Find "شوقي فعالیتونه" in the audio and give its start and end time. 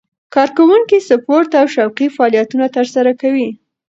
1.75-2.65